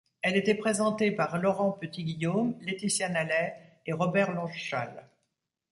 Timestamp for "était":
0.35-0.55